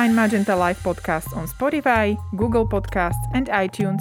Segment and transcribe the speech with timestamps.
[0.00, 4.00] find Magenta Life podcast on Spotify, Google Podcasts, and iTunes.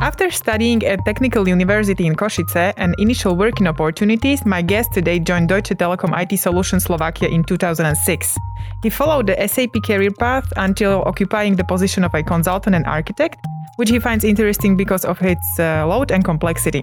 [0.00, 5.50] After studying at Technical University in Košice and initial working opportunities, my guest today joined
[5.50, 8.34] Deutsche Telekom IT Solutions Slovakia in 2006.
[8.82, 13.36] He followed the SAP career path until occupying the position of a consultant and architect,
[13.76, 16.82] which he finds interesting because of its uh, load and complexity.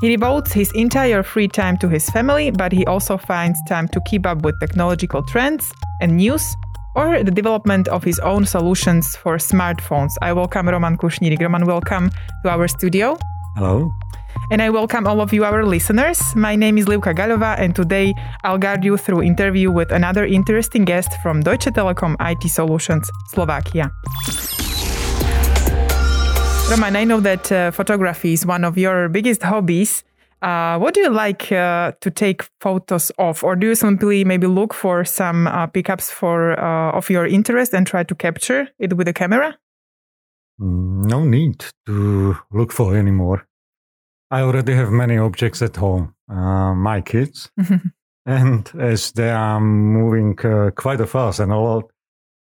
[0.00, 4.00] He devotes his entire free time to his family, but he also finds time to
[4.06, 6.56] keep up with technological trends and news
[6.94, 10.12] or the development of his own solutions for smartphones.
[10.20, 11.40] I welcome Roman Kušnírik.
[11.40, 12.10] Roman, welcome
[12.42, 13.16] to our studio.
[13.56, 13.92] Hello.
[14.50, 16.20] And I welcome all of you, our listeners.
[16.34, 20.84] My name is Livka Galova, and today I'll guide you through interview with another interesting
[20.84, 23.90] guest from Deutsche Telekom IT Solutions Slovakia.
[26.70, 30.04] Roman, I know that uh, photography is one of your biggest hobbies.
[30.42, 34.48] Uh, what do you like uh, to take photos of, or do you simply maybe
[34.48, 38.96] look for some uh, pickups for uh, of your interest and try to capture it
[38.96, 39.56] with a camera?
[40.60, 43.46] Mm, no need to look for anymore.
[44.32, 46.14] I already have many objects at home.
[46.28, 47.50] Uh, my kids,
[48.26, 51.92] and as they are moving quite fast and a lot,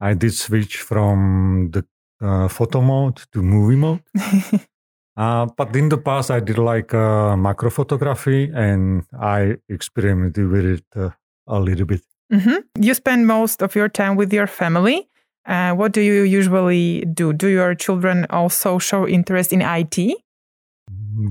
[0.01, 1.87] I did switch from the
[2.21, 4.03] uh, photo mode to movie mode.
[5.17, 10.65] uh, but in the past, I did like uh, macro photography and I experimented with
[10.65, 11.11] it uh,
[11.47, 12.03] a little bit.
[12.33, 12.83] Mm-hmm.
[12.83, 15.09] You spend most of your time with your family.
[15.47, 17.33] Uh, what do you usually do?
[17.33, 19.99] Do your children also show interest in IT?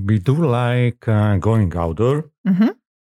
[0.06, 2.68] We do like uh, going outdoor mm-hmm.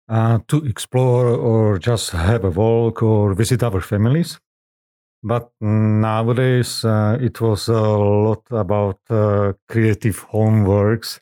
[0.08, 4.38] uh, to explore or just have a walk or visit our families.
[5.22, 11.20] But nowadays, uh, it was a lot about uh, creative homeworks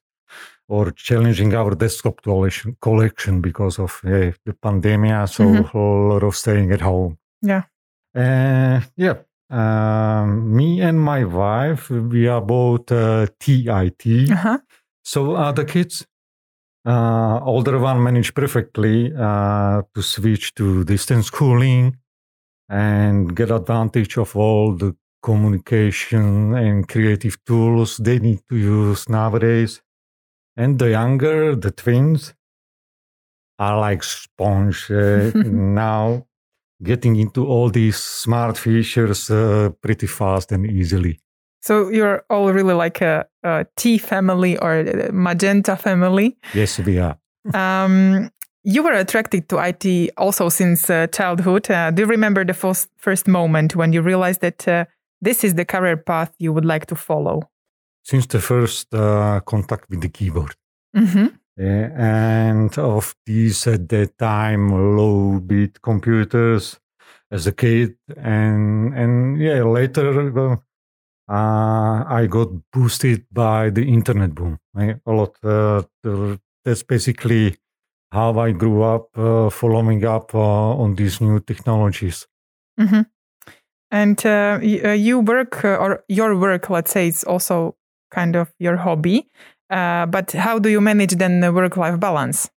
[0.68, 5.28] or challenging our desktop collection, collection because of uh, the pandemic.
[5.28, 5.78] So mm-hmm.
[5.78, 7.18] a lot of staying at home.
[7.40, 7.62] Yeah.
[8.14, 9.14] Uh, yeah.
[9.48, 14.30] Um, me and my wife, we are both uh, TIT.
[14.30, 14.58] Uh-huh.
[15.04, 16.06] So are the kids.
[16.84, 21.96] Uh, older one managed perfectly uh, to switch to distance schooling
[22.68, 29.82] and get advantage of all the communication and creative tools they need to use nowadays.
[30.56, 32.34] And the younger, the twins,
[33.58, 36.26] are like sponge uh, now,
[36.82, 41.20] getting into all these smart features uh, pretty fast and easily.
[41.62, 46.36] So you're all really like a, a T family or magenta family.
[46.54, 47.18] Yes, we are.
[47.54, 48.30] um,
[48.66, 51.70] you were attracted to IT also since uh, childhood.
[51.70, 54.84] Uh, do you remember the first, first moment when you realized that uh,
[55.20, 57.42] this is the career path you would like to follow?
[58.02, 60.56] Since the first uh, contact with the keyboard.
[60.96, 61.26] Mm-hmm.
[61.60, 66.80] and of these at that time low bit computers
[67.30, 67.96] as a kid.
[68.16, 70.58] And, and yeah, later
[71.28, 74.58] uh, I got boosted by the internet boom.
[74.76, 75.36] A lot.
[75.44, 75.82] Uh,
[76.64, 77.56] that's basically
[78.12, 82.26] how I grew up uh, following up uh, on these new technologies.
[82.80, 83.02] Mm-hmm.
[83.90, 87.76] And uh, uh you work, uh, or your work, let's say, is also
[88.10, 89.28] kind of your hobby.
[89.70, 92.50] Uh, but how do you manage then the work life balance?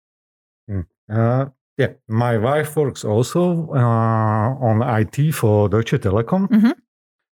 [0.70, 1.52] Mm.
[1.78, 6.48] yeah, my wife works also on IT for Deutsche Telekom.
[6.48, 6.72] Mm-hmm.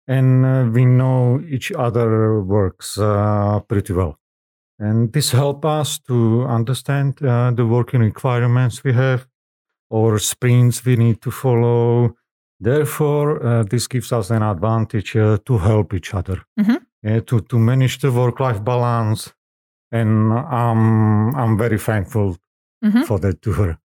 [0.08, 2.98] And we know each other works
[3.68, 4.18] pretty well.
[4.78, 9.28] And this helps us to understand uh, the working requirements we have
[9.90, 12.16] or sprints we need to follow.
[12.60, 17.20] Therefore, uh, this gives us an advantage uh, to help each other, mm-hmm.
[17.20, 19.34] to, to manage the work life balance.
[19.92, 22.38] And um, I'm very thankful
[22.84, 23.04] mm-hmm.
[23.04, 23.78] for that to her.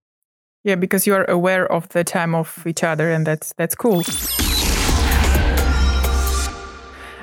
[0.65, 4.03] Yeah, because you are aware of the time of each other, and that's that's cool.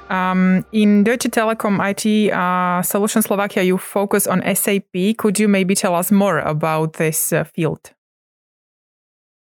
[0.10, 5.18] Um, in Deutsche Telekom IT uh, Solution Slovakia, you focus on SAP.
[5.18, 7.94] Could you maybe tell us more about this uh, field?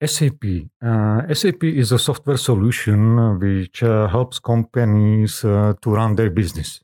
[0.03, 0.69] SAP.
[0.81, 6.81] Uh, SAP is a software solution which uh, helps companies uh, to run their business.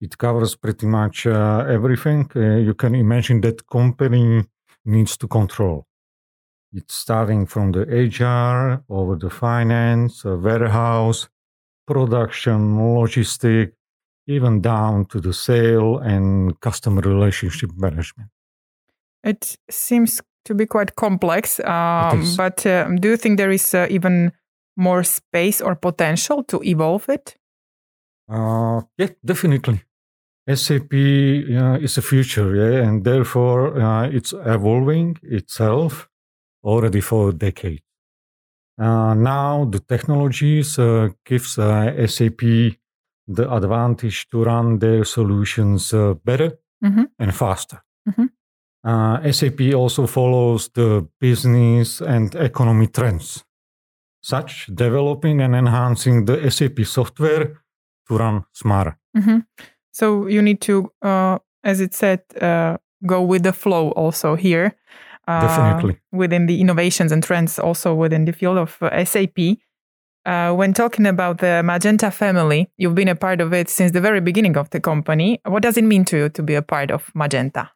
[0.00, 4.44] It covers pretty much uh, everything you can imagine that company
[4.86, 5.86] needs to control.
[6.72, 11.28] It's starting from the HR over the finance, warehouse,
[11.90, 13.72] production, logistic,
[14.26, 18.30] even down to the sale and customer relationship management.
[19.24, 23.86] It seems to be quite complex, um, but uh, do you think there is uh,
[23.90, 24.32] even
[24.76, 27.36] more space or potential to evolve it?
[28.28, 29.82] Uh, yeah, definitely.
[30.48, 36.08] SAP is the future, yeah, and therefore uh, it's evolving itself
[36.64, 37.82] already for decades.
[38.80, 42.40] Uh, now the technologies uh, gives uh, SAP
[43.26, 46.50] the advantage to run their solutions uh, better
[46.82, 47.06] Mhm.
[47.18, 47.78] and faster.
[48.08, 48.28] Mhm.
[48.84, 53.44] Uh, SAP also follows the business and economy trends,
[54.22, 57.46] such developing and enhancing the SAP software
[58.08, 58.96] to run smarter.
[59.16, 59.44] Mhm.
[59.92, 64.70] So you need to, uh, as it said, uh, go with the flow also here.
[65.30, 65.98] Uh, Definitely.
[66.12, 69.38] Within the innovations and trends, also within the field of uh, SAP.
[70.26, 74.00] Uh, when talking about the Magenta family, you've been a part of it since the
[74.00, 75.40] very beginning of the company.
[75.46, 77.70] What does it mean to you to be a part of Magenta?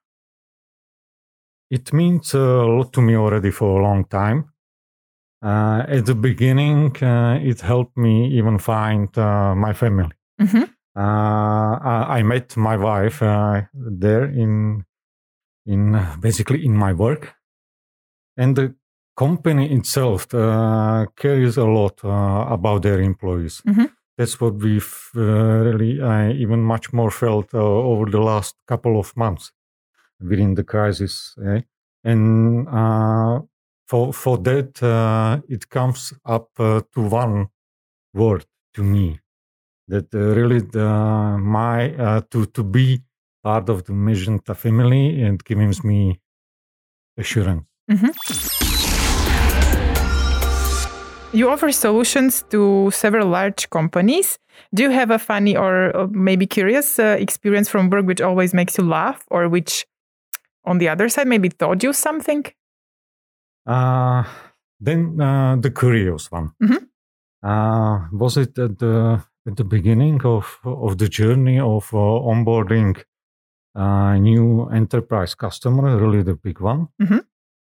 [1.70, 4.50] It means a lot to me already for a long time.
[5.42, 10.12] Uh, at the beginning, uh, it helped me even find uh, my family.
[10.40, 10.68] Mhm.
[10.96, 14.84] Uh, I, I met my wife uh, there in
[15.66, 17.34] in uh, basically in my work,
[18.36, 18.74] and the
[19.16, 23.62] company itself uh, cares a lot uh, about their employees.
[23.66, 23.90] Mhm.
[24.16, 25.20] That's what we've uh,
[25.68, 25.92] really
[26.42, 29.52] even much more felt uh, over the last couple of months
[30.20, 31.34] within the crisis.
[31.44, 31.60] eh?
[32.04, 33.40] And uh,
[33.88, 37.48] for for that, uh, it comes up uh, to one
[38.14, 39.20] word to me
[39.88, 40.88] that uh, really the,
[41.40, 43.02] my uh, to to be
[43.42, 46.20] part of the Magenta family and gives me
[47.16, 47.64] assurance.
[51.32, 54.38] You offer solutions to several large companies.
[54.72, 58.54] Do you have a funny or uh, maybe curious uh, experience from work which always
[58.54, 59.84] makes you laugh or which,
[60.64, 62.44] on the other side, maybe taught you something?
[63.66, 64.22] Uh,
[64.78, 66.52] then uh, the curious one.
[66.62, 66.86] Mhm.
[67.42, 71.98] Uh, was it at the at the beginning of of the journey of uh,
[72.30, 72.96] onboarding
[73.74, 76.88] a new enterprise customer, really the big one?
[77.02, 77.24] Mhm.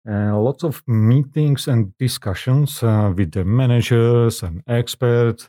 [0.07, 5.49] Uh, lots of meetings and discussions uh, with the managers and experts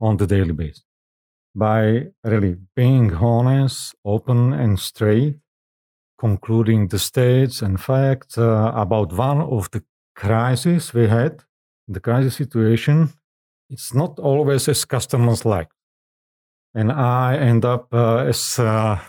[0.00, 0.84] on the daily basis.
[1.56, 5.38] By really being honest, open, and straight,
[6.18, 9.82] concluding the states and facts uh, about one of the
[10.14, 11.42] crises we had,
[11.88, 13.08] the crisis situation,
[13.70, 15.70] it's not always as customers like.
[16.74, 19.00] And I end up uh, as uh,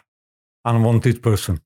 [0.66, 1.60] unwanted person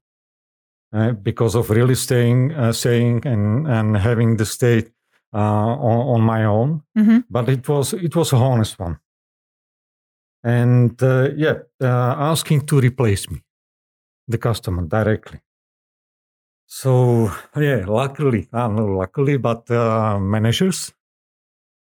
[0.93, 4.91] uh, because of really staying, uh, saying and, and having the state
[5.33, 6.81] uh, on, on my own.
[6.97, 7.23] Mhm.
[7.29, 8.99] But it was it was a honest one.
[10.43, 13.41] And uh, yeah, uh, asking to replace me,
[14.27, 15.39] the customer directly.
[16.67, 20.93] So yeah, luckily, uh, no, luckily, but uh, managers,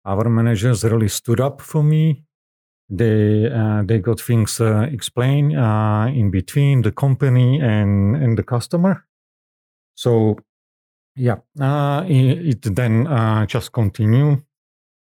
[0.05, 2.25] our managers really stood up for me.
[2.91, 8.43] They uh, they got things uh, explained uh, in between the company and and the
[8.43, 9.07] customer.
[9.95, 10.39] So
[11.15, 14.43] yeah, uh, it, it then uh, just continue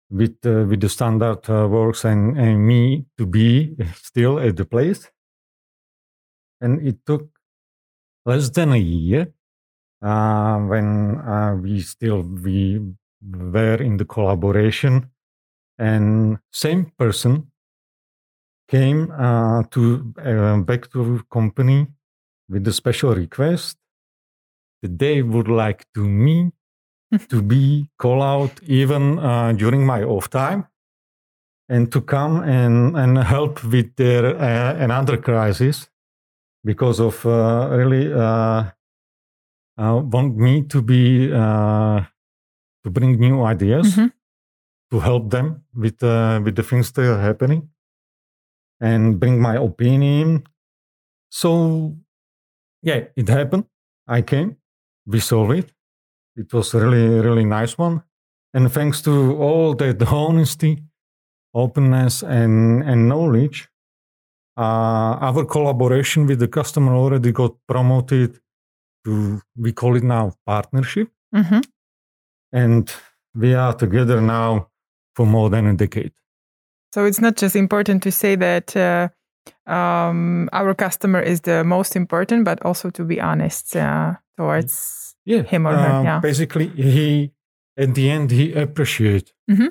[0.09, 5.11] with uh, with the standard works and, and me to be still at the place.
[6.61, 7.27] And it took
[8.25, 9.33] less than a year
[9.99, 12.79] when we still we
[13.21, 15.09] were in the collaboration
[15.77, 17.51] and same person
[18.75, 19.81] came uh, to
[20.29, 20.99] uh, back to
[21.37, 21.79] company
[22.51, 23.77] with a special request
[24.81, 26.37] that they would like to me
[27.31, 27.63] to be
[28.03, 30.61] call out even uh, during my off time
[31.69, 35.77] and to come and, and help with their uh, another crisis
[36.69, 38.63] because of uh, really uh,
[39.77, 41.99] uh, want me to be uh,
[42.83, 44.09] to bring new ideas Mhm.
[44.91, 45.47] to help them
[45.83, 47.61] with uh, with the things that are happening
[48.81, 50.43] and bring my opinion.
[51.29, 51.95] So
[52.81, 53.65] yeah it happened.
[54.07, 54.57] I came
[55.05, 55.73] we solved it.
[56.35, 58.03] It was really really nice one.
[58.53, 60.83] And thanks to all that honesty
[61.53, 63.69] openness and and knowledge
[64.57, 68.39] uh, our collaboration with the customer already got promoted
[69.05, 71.09] to we call it now partnership.
[71.35, 71.63] Mhm.
[72.53, 72.93] and
[73.35, 74.69] we are together now
[75.15, 76.13] for more than a decade
[76.93, 79.09] So it's not just important to say that uh,
[79.71, 85.41] um, our customer is the most important, but also to be honest uh, towards yeah
[85.43, 85.89] him or her.
[85.99, 86.19] um, Yeah.
[86.19, 87.31] basically he
[87.77, 89.69] at the end he appreciate Mhm.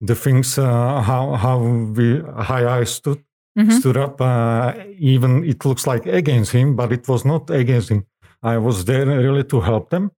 [0.00, 1.58] the things uh, how how
[1.96, 3.20] we how i stood
[3.58, 3.70] Mhm.
[3.78, 4.72] stood up uh,
[5.14, 8.00] even it looks like against him but it was not against him
[8.42, 10.10] i was there really to help them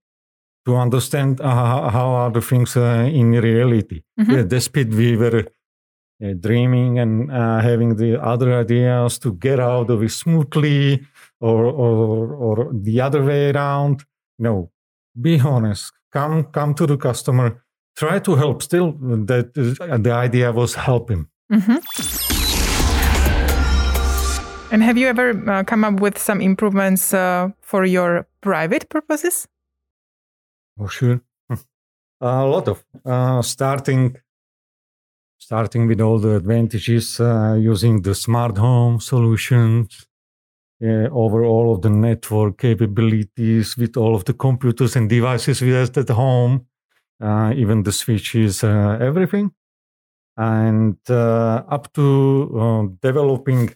[0.65, 4.31] to understand uh, how are the things uh, in reality Mhm.
[4.35, 5.43] yeah despite we were
[6.23, 11.05] uh, dreaming and uh, having the other ideas to get out of it smoothly
[11.39, 14.03] or, or or the other way around.
[14.39, 14.71] No
[15.19, 15.91] be honest.
[16.11, 17.63] Come come to the customer.
[17.95, 18.61] Try to help.
[18.61, 18.91] Still
[19.25, 21.27] that uh, the idea was helping.
[21.51, 21.77] Mm-hmm.
[24.71, 29.47] and have you ever uh, come up with some improvements uh, for your private purposes?
[30.79, 31.21] Oh sure.
[32.21, 34.17] A lot of uh, starting
[35.37, 40.07] starting with all the advantages uh, using the smart home solutions
[40.83, 45.71] uh, over all of the network capabilities with all of the computers and devices we
[45.71, 46.65] have at home,
[47.21, 49.51] uh, even the switches, uh, everything.
[50.35, 53.71] And uh, up to uh, developing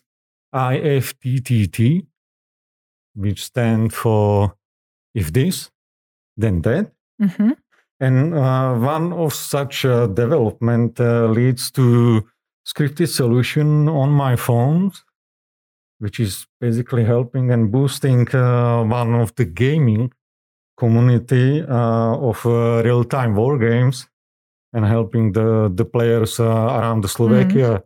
[0.54, 2.06] IFTTT,
[3.16, 4.56] which stands for
[5.14, 5.72] if this,
[6.38, 6.92] then that.
[7.22, 7.52] Mm-hmm.
[8.02, 12.26] And uh, one of such development leads to
[12.66, 14.92] scripted solution on my phone,
[16.00, 20.12] which is basically helping and boosting uh, one of the gaming
[20.78, 24.08] community uh, of uh, real-time war games
[24.74, 27.84] and helping the, the players uh, around the Slovakia, mm.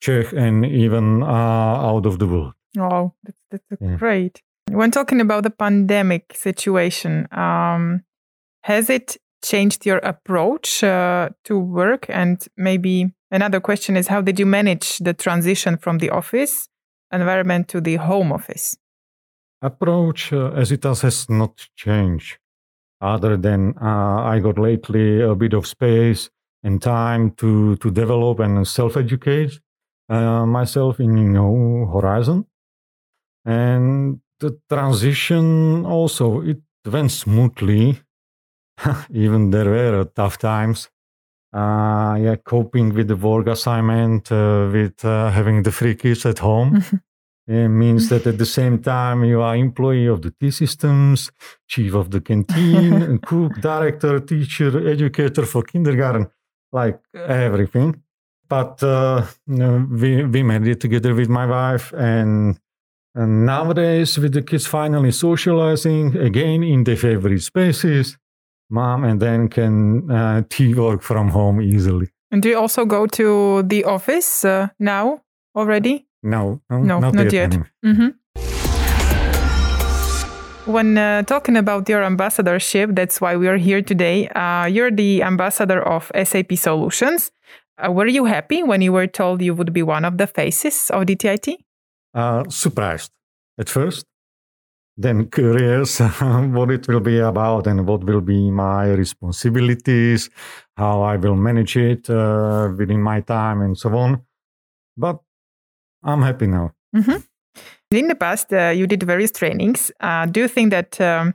[0.00, 2.54] Czech, and even uh, out of the world.
[2.76, 3.96] Oh, that's, that's yeah.
[3.96, 4.42] great.
[4.70, 8.02] When talking about the pandemic situation, um,
[8.62, 12.06] has it changed your approach uh, to work?
[12.08, 16.68] And maybe another question is, how did you manage the transition from the office
[17.12, 18.76] environment to the home office?
[19.60, 22.38] Approach uh, as it has, has not changed,
[23.00, 26.30] other than uh, I got lately a bit of space
[26.64, 29.60] and time to, to develop and self educate
[30.08, 32.46] uh, myself in you know, Horizon.
[33.44, 38.00] And the transition also, it went smoothly.
[39.12, 40.88] Even there were tough times.
[41.52, 46.38] Uh, yeah, coping with the work assignment, uh, with uh, having the three kids at
[46.38, 46.82] home.
[47.48, 51.30] It means that at the same time you are employee of the T systems,
[51.66, 56.28] chief of the canteen, cook, director, teacher, educator for kindergarten,
[56.70, 58.00] like everything.
[58.48, 62.60] But uh, we we made it together with my wife, and,
[63.14, 68.18] and nowadays with the kids finally socializing again in their favorite spaces,
[68.72, 72.08] mom and then can uh, tea work from home easily.
[72.30, 75.22] And do you also go to the office uh, now
[75.54, 76.06] already?
[76.22, 77.52] No, no, no not, not yet.
[77.52, 77.62] yet.
[77.84, 78.08] Mm-hmm.
[80.64, 84.28] When uh, talking about your ambassadorship, that's why we are here today.
[84.28, 87.32] Uh, you're the ambassador of SAP Solutions.
[87.76, 90.88] Uh, were you happy when you were told you would be one of the faces
[90.90, 91.56] of DTIT?
[92.14, 93.10] Uh, surprised
[93.58, 94.06] at first
[94.96, 100.30] then curious what it will be about and what will be my responsibilities,
[100.76, 104.22] how I will manage it uh, within my time, and so on.
[104.96, 105.20] But
[106.04, 106.72] I'm happy now.
[106.94, 107.16] Mm-hmm.
[107.90, 109.90] In the past, uh, you did various trainings.
[110.00, 111.34] Uh, do you think that um,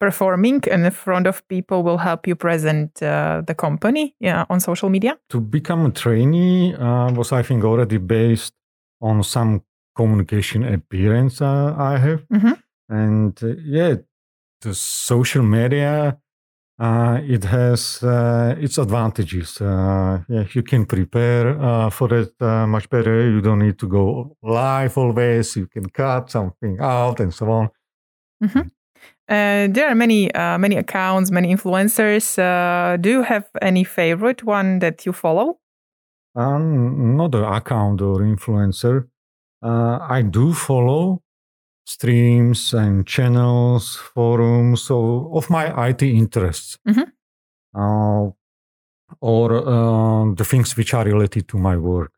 [0.00, 4.88] performing in front of people will help you present uh, the company yeah, on social
[4.88, 5.18] media?
[5.30, 8.54] To become a trainee uh, was, I think, already based
[9.00, 9.62] on some
[9.96, 12.24] communication appearance uh, I have.
[12.32, 12.52] Mm-hmm
[12.88, 13.94] and uh, yeah
[14.60, 16.18] the social media
[16.78, 19.60] uh, it has uh, its advantages.
[19.60, 23.28] Uh, yeah, you can prepare uh, for it uh, much better.
[23.28, 25.56] You don't need to go live always.
[25.56, 27.70] You can cut something out and so on.
[28.44, 28.68] Mm-hmm.
[29.72, 32.36] there are many many accounts, many influencers.
[33.02, 35.58] do you have any favorite one that you follow?
[36.36, 39.08] Um, not an account or influencer.
[39.60, 41.22] I do follow
[41.88, 46.78] streams and channels, forums, so of my IT interests.
[46.86, 47.08] Mm-hmm.
[47.80, 48.30] Uh,
[49.20, 52.12] or uh, the things which are related to my work.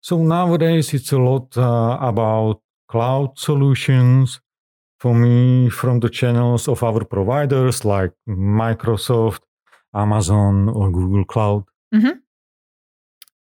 [0.00, 4.40] So nowadays it's a lot uh, about cloud solutions
[4.98, 9.42] for me from the channels of our providers like Microsoft,
[9.94, 11.64] Amazon, or Google Cloud.
[11.94, 12.16] Mm-hmm.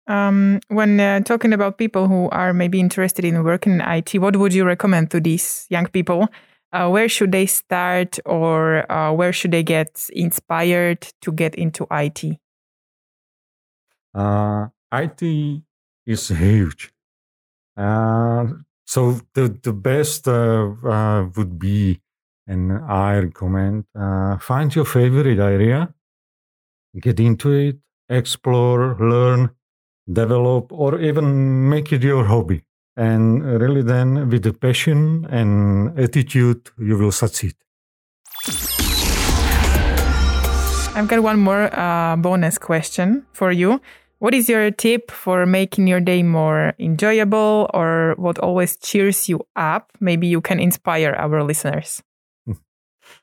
[0.08, 4.36] Um, when uh, talking about people who are maybe interested in working in IT, what
[4.36, 6.28] would you recommend to these young people?
[6.72, 11.86] Uh, where should they start or uh, where should they get inspired to get into
[11.90, 12.38] IT?
[14.14, 15.62] Uh, IT
[16.06, 16.90] is huge.
[17.76, 18.46] Uh,
[18.86, 22.00] so the, the best uh, would be,
[22.46, 23.84] and I recommend,
[24.40, 25.92] find your favorite area,
[26.98, 27.76] get into it,
[28.08, 29.50] explore, learn,
[30.12, 32.62] develop, or even make it your hobby.
[32.96, 37.54] And really, then with the passion and attitude, you will succeed.
[40.94, 43.80] I've got one more uh, bonus question for you.
[44.18, 49.46] What is your tip for making your day more enjoyable or what always cheers you
[49.54, 49.92] up?
[50.00, 52.02] Maybe you can inspire our listeners.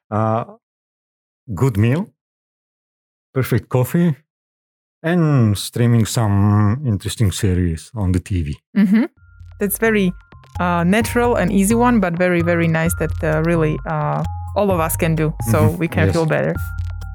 [0.09, 0.45] Uh,
[1.53, 2.07] good meal,
[3.33, 4.15] perfect coffee,
[5.05, 8.55] and streaming some interesting series on the TV.
[8.75, 9.05] Mm-hmm.
[9.59, 10.11] That's very
[10.59, 14.23] uh, natural and easy one, but very, very nice that uh, really uh,
[14.55, 15.77] all of us can do so mm-hmm.
[15.77, 16.15] we can yes.
[16.15, 16.55] feel better.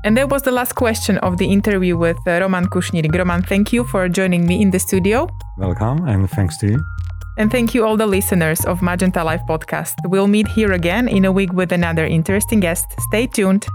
[0.04, 3.14] And that was the last question of the interview with uh, Roman Kušnírik.
[3.18, 5.28] Roman, thank you for joining me in the studio.
[5.58, 6.80] Welcome, and thanks to you.
[7.36, 9.94] And thank you all the listeners of Magenta Life podcast.
[10.04, 12.86] We'll meet here again in a week with another interesting guest.
[13.08, 13.66] Stay tuned.